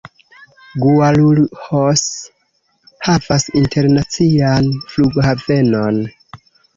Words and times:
Guarulhos 0.83 2.01
havas 3.09 3.45
internacian 3.61 4.71
flughavenon. 4.95 6.01